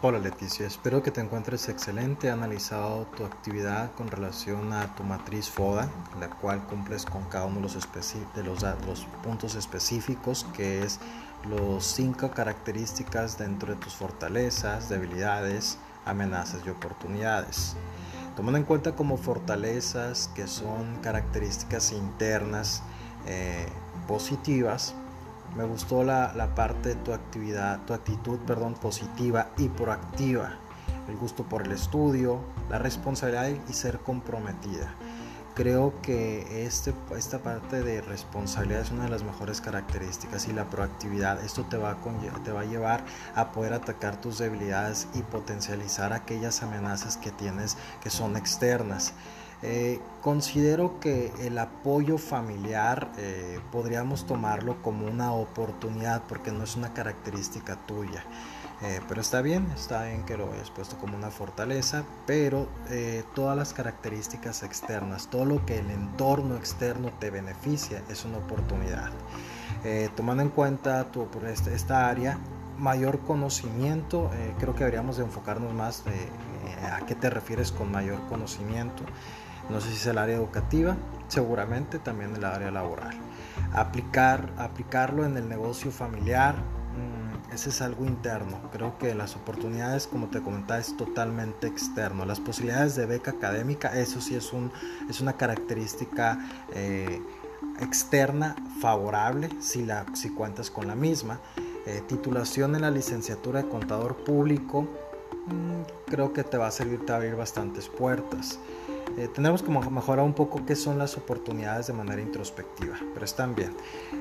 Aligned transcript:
Hola 0.00 0.20
Leticia, 0.20 0.64
espero 0.64 1.02
que 1.02 1.10
te 1.10 1.20
encuentres 1.20 1.68
excelente. 1.68 2.28
He 2.28 2.30
analizado 2.30 3.06
tu 3.16 3.24
actividad 3.24 3.90
con 3.96 4.06
relación 4.06 4.72
a 4.72 4.94
tu 4.94 5.02
matriz 5.02 5.50
FODA, 5.50 5.88
la 6.20 6.30
cual 6.30 6.64
cumples 6.66 7.04
con 7.04 7.24
cada 7.24 7.46
uno 7.46 7.66
de 7.66 8.44
los, 8.44 9.06
puntos 9.24 9.56
específicos, 9.56 10.46
que 10.56 10.84
es 10.84 11.00
los 11.50 11.84
cinco 11.84 12.30
características 12.30 13.38
dentro 13.38 13.74
de 13.74 13.80
tus 13.80 13.96
fortalezas, 13.96 14.88
debilidades, 14.88 15.78
amenazas 16.04 16.60
y 16.64 16.70
oportunidades. 16.70 17.74
Tomando 18.36 18.58
en 18.58 18.64
cuenta 18.66 18.94
como 18.94 19.16
fortalezas 19.16 20.30
que 20.32 20.46
son 20.46 20.94
características 21.02 21.90
internas 21.90 22.84
eh, 23.26 23.66
positivas, 24.06 24.94
me 25.56 25.64
gustó 25.64 26.04
la, 26.04 26.52
parte 26.54 26.90
de 26.90 26.94
tu 26.96 27.12
actividad, 27.12 27.80
tu 27.86 27.94
actitud, 27.94 28.38
perdón, 28.40 28.74
positiva 28.74 29.48
y 29.56 29.68
proactiva. 29.68 30.52
El 31.08 31.16
gusto 31.16 31.44
por 31.44 31.62
el 31.62 31.72
estudio, 31.72 32.40
la 32.70 32.78
responsabilidad 32.78 33.48
y 33.68 33.72
ser 33.72 33.98
comprometida. 34.00 34.92
Creo 35.54 36.00
que 36.02 36.64
este, 36.64 36.94
esta 37.16 37.40
parte 37.40 37.82
de 37.82 38.00
responsabilidad 38.00 38.82
es 38.82 38.92
una 38.92 39.04
de 39.04 39.10
las 39.10 39.24
mejores 39.24 39.60
características 39.60 40.46
y 40.46 40.52
la 40.52 40.64
proactividad. 40.66 41.42
Esto 41.44 41.64
te 41.64 41.76
va, 41.76 41.92
a 41.92 41.96
te 42.44 42.52
va 42.52 42.60
a 42.60 42.64
llevar 42.64 43.02
a 43.34 43.50
poder 43.50 43.72
atacar 43.72 44.20
tus 44.20 44.38
debilidades 44.38 45.08
y 45.14 45.22
potencializar 45.22 46.12
aquellas 46.12 46.62
amenazas 46.62 47.16
que 47.16 47.32
tienes 47.32 47.76
que 48.00 48.10
son 48.10 48.36
externas. 48.36 49.14
Eh, 49.62 50.00
considero 50.22 51.00
que 51.00 51.32
el 51.40 51.58
apoyo 51.58 52.16
familiar 52.16 53.10
eh, 53.18 53.58
podríamos 53.72 54.24
tomarlo 54.24 54.80
como 54.82 55.06
una 55.06 55.32
oportunidad 55.32 56.22
porque 56.28 56.52
no 56.52 56.62
es 56.62 56.76
una 56.76 56.92
característica 56.94 57.76
tuya. 57.86 58.24
Eh, 58.80 59.00
pero 59.08 59.20
está 59.20 59.42
bien, 59.42 59.68
está 59.74 60.04
bien 60.04 60.22
que 60.22 60.36
lo 60.36 60.52
hayas 60.52 60.70
puesto 60.70 60.96
como 60.98 61.16
una 61.16 61.32
fortaleza, 61.32 62.04
pero 62.26 62.68
todas 63.34 63.56
las 63.56 63.72
características 63.72 64.62
externas, 64.62 65.26
todo 65.28 65.44
lo 65.44 65.66
que 65.66 65.80
el 65.80 65.90
entorno 65.90 66.56
externo 66.56 67.10
te 67.18 67.30
beneficia 67.30 68.02
es 68.08 68.24
una 68.24 68.38
oportunidad. 68.38 69.10
tomando 70.14 70.44
en 70.44 70.50
cuenta 70.50 71.10
tu, 71.10 71.26
por 71.26 71.44
esta, 71.46 72.08
área, 72.08 72.38
mayor 72.78 73.18
conocimiento, 73.20 74.30
creo 74.60 74.74
que 74.74 74.84
deberíamos 74.84 75.16
de 75.16 75.24
enfocarnos 75.24 75.74
más 75.74 76.04
a 76.92 77.04
qué 77.04 77.16
te 77.16 77.30
refieres 77.30 77.72
con 77.72 77.90
mayor 77.90 78.20
conocimiento. 78.28 79.02
No 79.70 79.80
sé 79.80 79.90
si 79.90 79.96
es 79.96 80.06
el 80.06 80.18
área 80.18 80.36
educativa, 80.36 80.96
seguramente 81.28 81.98
también 81.98 82.34
el 82.34 82.44
área 82.44 82.70
laboral. 82.70 83.16
Aplicar, 83.72 84.52
aplicarlo 84.56 85.24
en 85.24 85.36
el 85.36 85.48
negocio 85.48 85.90
familiar, 85.90 86.56
mm, 86.56 87.52
ese 87.52 87.68
es 87.68 87.82
algo 87.82 88.04
interno. 88.04 88.60
Creo 88.72 88.98
que 88.98 89.14
las 89.14 89.36
oportunidades, 89.36 90.06
como 90.06 90.28
te 90.28 90.40
comentaba, 90.40 90.80
es 90.80 90.96
totalmente 90.96 91.66
externo. 91.66 92.24
Las 92.24 92.40
posibilidades 92.40 92.96
de 92.96 93.06
beca 93.06 93.32
académica, 93.32 93.98
eso 93.98 94.20
sí 94.20 94.34
es, 94.34 94.52
un, 94.52 94.72
es 95.08 95.20
una 95.20 95.34
característica 95.34 96.38
eh, 96.72 97.20
externa 97.80 98.56
favorable 98.80 99.50
si, 99.60 99.84
la, 99.84 100.06
si 100.14 100.30
cuentas 100.30 100.70
con 100.70 100.86
la 100.86 100.94
misma. 100.94 101.40
Eh, 101.86 102.02
titulación 102.06 102.74
en 102.74 102.82
la 102.82 102.90
licenciatura 102.90 103.62
de 103.62 103.68
contador 103.68 104.16
público, 104.24 104.82
mm, 105.46 106.06
creo 106.06 106.32
que 106.32 106.44
te 106.44 106.58
va 106.58 106.66
a 106.66 106.70
servir, 106.70 107.00
te 107.00 107.12
va 107.12 107.14
a 107.14 107.16
abrir 107.16 107.36
bastantes 107.36 107.88
puertas. 107.88 108.58
Eh, 109.18 109.26
tenemos 109.26 109.64
que 109.64 109.70
mejorar 109.70 110.24
un 110.24 110.32
poco 110.32 110.64
qué 110.64 110.76
son 110.76 110.96
las 110.96 111.16
oportunidades 111.16 111.88
de 111.88 111.92
manera 111.92 112.22
introspectiva, 112.22 112.96
pero 113.12 113.24
están 113.24 113.56
bien. 113.56 113.74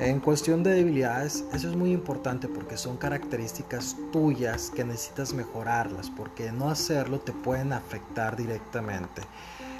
En 0.00 0.18
cuestión 0.18 0.64
de 0.64 0.72
debilidades, 0.72 1.44
eso 1.52 1.68
es 1.70 1.76
muy 1.76 1.92
importante 1.92 2.48
porque 2.48 2.76
son 2.76 2.96
características 2.96 3.96
tuyas 4.10 4.72
que 4.74 4.82
necesitas 4.84 5.32
mejorarlas, 5.32 6.10
porque 6.10 6.50
no 6.50 6.70
hacerlo 6.70 7.20
te 7.20 7.30
pueden 7.30 7.72
afectar 7.72 8.36
directamente. 8.36 9.22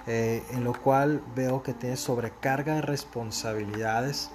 Eh, 0.06 0.44
en 0.52 0.62
lo 0.62 0.74
cual 0.74 1.20
veo 1.34 1.60
que 1.64 1.74
tienes 1.74 1.98
sobrecarga 1.98 2.76
de 2.76 2.82
responsabilidades 2.82 4.30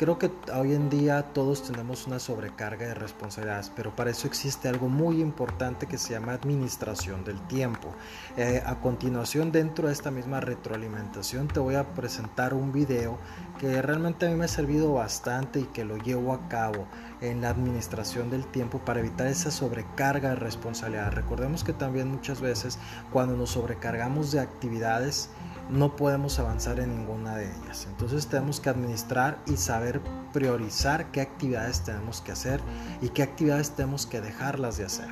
Creo 0.00 0.18
que 0.18 0.30
hoy 0.54 0.72
en 0.72 0.88
día 0.88 1.22
todos 1.34 1.62
tenemos 1.62 2.06
una 2.06 2.18
sobrecarga 2.18 2.86
de 2.86 2.94
responsabilidades, 2.94 3.70
pero 3.76 3.94
para 3.94 4.08
eso 4.10 4.26
existe 4.26 4.66
algo 4.66 4.88
muy 4.88 5.20
importante 5.20 5.86
que 5.86 5.98
se 5.98 6.14
llama 6.14 6.32
administración 6.32 7.22
del 7.22 7.38
tiempo. 7.48 7.90
Eh, 8.38 8.62
a 8.64 8.76
continuación, 8.76 9.52
dentro 9.52 9.88
de 9.88 9.92
esta 9.92 10.10
misma 10.10 10.40
retroalimentación, 10.40 11.48
te 11.48 11.60
voy 11.60 11.74
a 11.74 11.86
presentar 11.86 12.54
un 12.54 12.72
video 12.72 13.18
que 13.58 13.82
realmente 13.82 14.26
a 14.26 14.30
mí 14.30 14.36
me 14.36 14.46
ha 14.46 14.48
servido 14.48 14.94
bastante 14.94 15.60
y 15.60 15.64
que 15.64 15.84
lo 15.84 15.98
llevo 15.98 16.32
a 16.32 16.48
cabo 16.48 16.86
en 17.20 17.42
la 17.42 17.50
administración 17.50 18.30
del 18.30 18.46
tiempo 18.46 18.78
para 18.78 19.00
evitar 19.00 19.26
esa 19.26 19.50
sobrecarga 19.50 20.30
de 20.30 20.36
responsabilidad. 20.36 21.12
Recordemos 21.12 21.62
que 21.62 21.74
también 21.74 22.08
muchas 22.08 22.40
veces 22.40 22.78
cuando 23.12 23.36
nos 23.36 23.50
sobrecargamos 23.50 24.32
de 24.32 24.40
actividades, 24.40 25.28
no 25.70 25.94
podemos 25.94 26.38
avanzar 26.38 26.80
en 26.80 26.96
ninguna 26.96 27.36
de 27.36 27.46
ellas. 27.46 27.86
Entonces 27.88 28.26
tenemos 28.26 28.60
que 28.60 28.70
administrar 28.70 29.38
y 29.46 29.56
saber 29.56 29.89
priorizar 30.32 31.10
qué 31.10 31.20
actividades 31.20 31.80
tenemos 31.80 32.20
que 32.20 32.30
hacer 32.30 32.60
y 33.00 33.08
qué 33.08 33.22
actividades 33.22 33.70
tenemos 33.70 34.06
que 34.06 34.20
dejarlas 34.20 34.76
de 34.76 34.84
hacer. 34.84 35.08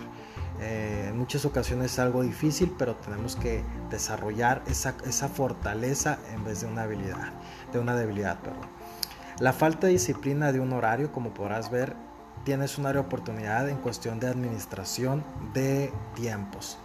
Eh, 0.61 1.07
en 1.09 1.19
muchas 1.19 1.45
ocasiones 1.45 1.93
es 1.93 1.99
algo 1.99 2.23
difícil, 2.23 2.75
pero 2.79 2.95
tenemos 2.97 3.35
que 3.35 3.65
desarrollar 3.91 4.63
esa, 4.67 4.95
esa 5.07 5.29
fortaleza 5.29 6.19
en 6.33 6.45
vez 6.45 6.61
de 6.61 6.67
una 6.67 6.83
habilidad, 6.83 7.33
de 7.73 7.79
una 7.79 7.97
debilidad. 7.97 8.39
Perdón. 8.41 8.69
La 9.41 9.53
falta 9.53 9.87
de 9.87 9.95
disciplina 9.95 10.53
de 10.53 10.61
un 10.61 10.73
horario, 10.73 11.13
como 11.13 11.33
podrás 11.33 11.71
ver, 11.71 11.95
tienes 12.45 12.79
una 12.79 12.91
oportunidad 12.99 13.69
en 13.69 13.77
cuestión 13.79 14.19
de 14.21 14.27
administración 14.27 15.25
de 15.55 15.93
tiempos. 16.15 16.79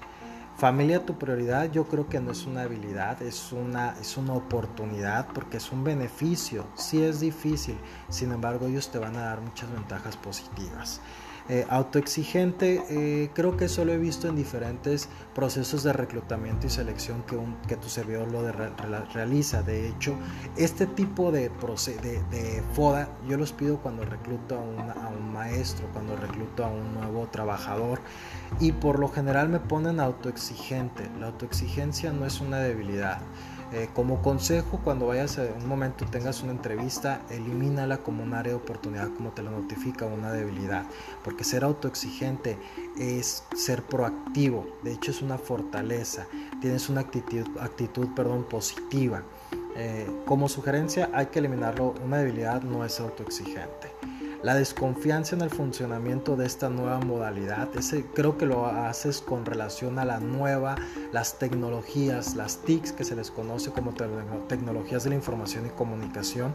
Familia, 0.56 1.03
tu 1.03 1.18
prioridad 1.18 1.72
yo 1.72 1.86
creo 1.86 2.08
que 2.08 2.19
no 2.19 2.31
es 2.31 2.46
una 2.46 2.62
habilidad, 2.62 3.22
es 3.24 3.52
una, 3.52 3.96
es 4.00 4.18
una 4.18 4.34
oportunidad 4.34 5.28
porque 5.34 5.58
es 5.58 5.72
un 5.72 5.84
beneficio. 5.84 6.66
Sí 6.75 7.02
es 7.02 7.19
difícil, 7.19 7.78
sin 8.09 8.31
embargo 8.31 8.68
ellos 8.68 8.90
te 8.90 9.00
van 9.00 9.16
a 9.16 9.25
dar 9.25 9.41
muchas 9.41 9.72
ventajas 9.72 10.16
positivas. 10.16 11.02
Eh, 11.50 11.66
autoexigente, 11.70 12.84
eh, 12.90 13.30
creo 13.34 13.58
que 13.58 13.66
eso 13.66 13.84
lo 13.84 13.92
he 13.92 13.98
visto 13.98 14.30
en 14.30 14.36
diferentes 14.38 15.09
procesos 15.36 15.84
de 15.84 15.92
reclutamiento 15.92 16.68
y 16.68 16.70
selección 16.70 17.22
que, 17.24 17.36
un, 17.36 17.58
que 17.68 17.76
tu 17.76 17.90
servidor 17.90 18.31
lo 18.31 18.50
realiza. 19.14 19.62
De 19.62 19.90
hecho, 19.90 20.16
este 20.56 20.88
tipo 20.88 21.34
de, 21.34 21.50
de, 21.50 22.24
de, 22.32 22.64
FODA 22.74 23.09
yo 23.28 23.38
los 23.38 23.52
pido 23.52 23.80
cuando 23.80 24.06
recluto 24.06 24.58
a, 24.58 25.06
a 25.06 25.09
un 25.09 25.34
maestro, 25.34 25.86
cuando 25.92 26.16
recluto 26.16 26.64
a 26.64 26.70
un 26.70 26.94
nuevo 26.94 27.28
trabajador 27.28 28.00
y 28.62 28.72
por 28.72 29.00
lo 29.00 29.09
general 29.09 29.50
me 29.50 29.59
ponen 29.59 30.00
autoexigente. 30.00 31.09
La 31.20 31.28
autoexigencia 31.28 32.14
no 32.14 32.26
es 32.26 32.40
una 32.40 32.59
debilidad. 32.59 33.20
Eh, 33.73 33.89
como 33.95 34.22
consejo, 34.22 34.79
cuando 34.84 35.07
vayas 35.07 35.39
a 35.39 35.47
un 35.59 35.67
momento 35.67 36.06
tengas 36.06 36.44
una 36.44 36.51
entrevista, 36.51 37.22
elimínala 37.31 37.97
como 37.97 38.22
un 38.22 38.35
área 38.35 38.53
de 38.53 38.59
oportunidad, 38.59 39.09
como 39.17 39.31
te 39.31 39.41
lo 39.41 39.50
notifica 39.50 40.06
una 40.06 40.31
debilidad, 40.31 40.85
porque 41.23 41.44
ser 41.44 41.63
autoexigente 41.63 42.59
es 43.00 43.44
ser 43.56 43.81
proactivo, 43.81 44.67
de 44.84 44.94
hecho 44.94 45.09
es 45.09 45.23
una 45.23 45.39
fortaleza, 45.39 46.28
tienes 46.61 46.88
una 46.88 47.01
actitud, 47.01 47.47
actitud 47.59 48.09
perdón, 48.16 48.44
positiva. 48.44 49.23
Eh, 49.75 50.07
como 50.25 50.50
sugerencia 50.50 51.09
hay 51.13 51.28
que 51.28 51.39
eliminarlo, 51.39 51.95
una 52.03 52.17
debilidad 52.17 52.61
no 52.61 52.85
es 52.85 53.00
autoexigente. 53.00 53.91
La 54.44 54.56
desconfianza 54.56 55.38
en 55.38 55.41
el 55.41 55.50
funcionamiento 55.50 56.35
de 56.35 56.45
esta 56.45 56.67
nueva 56.67 57.00
modalidad, 57.00 57.69
creo 58.13 58.38
que 58.38 58.45
lo 58.45 58.66
haces 58.66 59.22
con 59.22 59.45
relación 59.45 60.00
a 60.00 60.06
la 60.06 60.19
nueva, 60.19 60.75
las 61.13 61.39
tecnologías, 61.39 62.35
las 62.35 62.57
TICs 62.57 62.91
que 62.91 63.06
se 63.06 63.16
les 63.16 63.31
conoce 63.31 63.72
como 63.72 63.94
tecnologías 64.50 65.06
de 65.06 65.11
la 65.11 65.16
información 65.16 65.66
y 65.66 65.69
comunicación. 65.69 66.53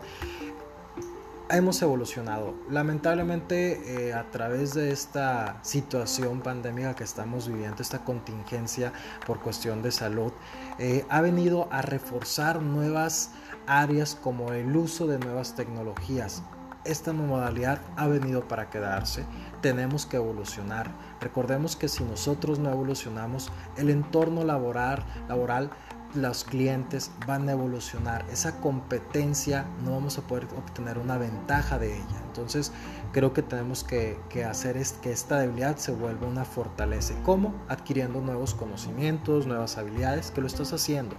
Hemos 1.50 1.80
evolucionado. 1.80 2.54
Lamentablemente 2.68 4.08
eh, 4.08 4.12
a 4.12 4.30
través 4.30 4.74
de 4.74 4.92
esta 4.92 5.58
situación 5.62 6.42
pandémica 6.42 6.94
que 6.94 7.04
estamos 7.04 7.48
viviendo, 7.48 7.80
esta 7.80 8.04
contingencia 8.04 8.92
por 9.26 9.40
cuestión 9.40 9.80
de 9.80 9.90
salud, 9.90 10.30
eh, 10.78 11.06
ha 11.08 11.22
venido 11.22 11.66
a 11.72 11.80
reforzar 11.80 12.60
nuevas 12.60 13.30
áreas 13.66 14.14
como 14.14 14.52
el 14.52 14.76
uso 14.76 15.06
de 15.06 15.18
nuevas 15.18 15.56
tecnologías 15.56 16.42
esta 16.88 17.12
modalidad 17.12 17.80
ha 17.96 18.06
venido 18.06 18.48
para 18.48 18.70
quedarse, 18.70 19.24
tenemos 19.60 20.06
que 20.06 20.16
evolucionar. 20.16 20.90
Recordemos 21.20 21.76
que 21.76 21.88
si 21.88 22.02
nosotros 22.02 22.58
no 22.58 22.70
evolucionamos, 22.70 23.50
el 23.76 23.90
entorno 23.90 24.42
laboral, 24.44 25.04
laboral 25.28 25.70
los 26.14 26.44
clientes 26.44 27.10
van 27.26 27.48
a 27.48 27.52
evolucionar. 27.52 28.24
Esa 28.30 28.60
competencia 28.60 29.66
no 29.84 29.92
vamos 29.92 30.18
a 30.18 30.22
poder 30.22 30.46
obtener 30.56 30.98
una 30.98 31.18
ventaja 31.18 31.78
de 31.78 31.96
ella. 31.96 32.22
Entonces 32.26 32.72
creo 33.12 33.32
que 33.32 33.42
tenemos 33.42 33.84
que, 33.84 34.18
que 34.28 34.44
hacer 34.44 34.76
es 34.76 34.92
que 34.92 35.12
esta 35.12 35.38
debilidad 35.38 35.76
se 35.76 35.92
vuelva 35.92 36.26
una 36.26 36.44
fortaleza. 36.44 37.14
¿Cómo? 37.24 37.54
Adquiriendo 37.68 38.20
nuevos 38.20 38.54
conocimientos, 38.54 39.46
nuevas 39.46 39.78
habilidades, 39.78 40.30
que 40.30 40.40
lo 40.40 40.46
estás 40.46 40.72
haciendo. 40.72 41.16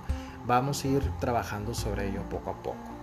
Vamos 0.48 0.84
a 0.84 0.88
ir 0.88 1.12
trabajando 1.20 1.74
sobre 1.74 2.10
ello 2.10 2.22
poco 2.30 2.50
a 2.52 2.64
poco. 2.64 2.99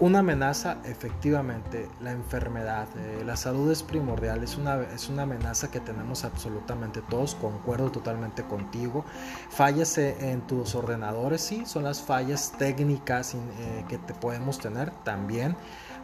Una 0.00 0.20
amenaza, 0.20 0.78
efectivamente, 0.84 1.86
la 2.00 2.12
enfermedad, 2.12 2.88
eh, 2.96 3.22
la 3.22 3.36
salud 3.36 3.70
es 3.70 3.82
primordial, 3.82 4.42
es 4.42 4.56
una, 4.56 4.80
es 4.80 5.10
una 5.10 5.24
amenaza 5.24 5.70
que 5.70 5.78
tenemos 5.78 6.24
absolutamente 6.24 7.02
todos, 7.02 7.34
concuerdo 7.34 7.90
totalmente 7.90 8.42
contigo. 8.42 9.04
Fallas 9.50 9.98
en 9.98 10.40
tus 10.46 10.74
ordenadores, 10.74 11.42
sí, 11.42 11.66
son 11.66 11.84
las 11.84 12.00
fallas 12.00 12.54
técnicas 12.56 13.34
eh, 13.34 13.84
que 13.90 13.98
te 13.98 14.14
podemos 14.14 14.58
tener 14.58 14.90
también. 15.04 15.54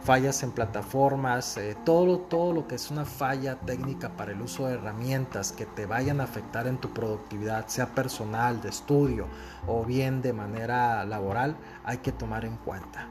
Fallas 0.03 0.43
en 0.43 0.51
plataformas, 0.51 1.57
eh, 1.57 1.75
todo, 1.83 2.19
todo 2.19 2.53
lo 2.53 2.67
que 2.67 2.75
es 2.75 2.91
una 2.91 3.03
falla 3.03 3.59
técnica 3.61 4.09
para 4.09 4.31
el 4.31 4.41
uso 4.43 4.67
de 4.67 4.75
herramientas 4.75 5.51
que 5.51 5.65
te 5.65 5.87
vayan 5.87 6.21
a 6.21 6.25
afectar 6.25 6.67
en 6.67 6.77
tu 6.77 6.93
productividad, 6.93 7.65
sea 7.65 7.87
personal, 7.87 8.61
de 8.61 8.69
estudio 8.69 9.25
o 9.65 9.83
bien 9.83 10.21
de 10.21 10.33
manera 10.33 11.03
laboral, 11.03 11.57
hay 11.83 11.97
que 11.97 12.11
tomar 12.11 12.45
en 12.45 12.57
cuenta. 12.57 13.07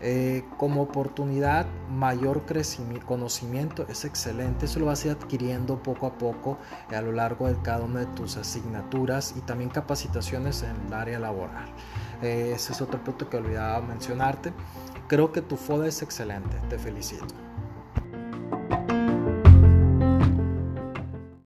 Eh, 0.00 0.44
como 0.58 0.82
oportunidad, 0.82 1.66
mayor 1.90 2.44
crecimiento, 2.44 3.06
conocimiento 3.06 3.86
es 3.88 4.04
excelente. 4.04 4.66
Eso 4.66 4.80
lo 4.80 4.86
vas 4.86 5.04
a 5.04 5.08
ir 5.08 5.12
adquiriendo 5.14 5.82
poco 5.82 6.06
a 6.06 6.18
poco 6.18 6.58
a 6.94 7.00
lo 7.00 7.12
largo 7.12 7.48
de 7.48 7.56
cada 7.62 7.84
una 7.84 8.00
de 8.00 8.06
tus 8.06 8.36
asignaturas 8.36 9.34
y 9.36 9.40
también 9.40 9.70
capacitaciones 9.70 10.62
en 10.62 10.76
el 10.86 10.92
área 10.92 11.18
laboral. 11.18 11.66
Eh, 12.22 12.52
ese 12.54 12.72
es 12.72 12.80
otro 12.80 13.02
punto 13.02 13.28
que 13.28 13.36
olvidaba 13.36 13.80
mencionarte. 13.80 14.52
Creo 15.08 15.32
que 15.32 15.40
tu 15.40 15.56
FODA 15.56 15.86
es 15.86 16.02
excelente. 16.02 16.58
Te 16.68 16.78
felicito. 16.78 17.34